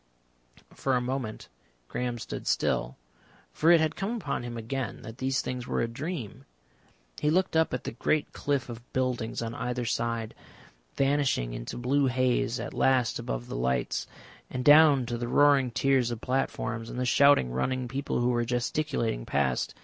[0.73, 1.47] For a moment
[1.87, 2.97] Graham stood still,
[3.53, 6.45] for it had come upon him again that these things were a dream.
[7.19, 10.33] He looked up at the great cliff of buildings on either side,
[10.95, 14.07] vanishing into blue haze at last above the lights,
[14.49, 18.43] and down to the roaring tiers of platforms, and the shouting, running people who were
[18.43, 19.75] gesticulating past.